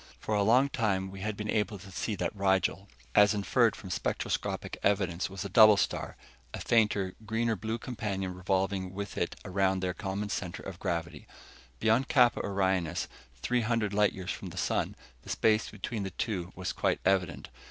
[0.19, 3.91] For a long time we had been able to see that Rigel, as inferred from
[3.91, 6.17] spectroscopic evidence, was a double star
[6.55, 11.27] a fainter, greener blue companion revolving with it around their common center of gravity.
[11.79, 13.07] Beyond Kappa Orionis,
[13.43, 17.49] three hundred light years from the sun, the space between the two was quite evident.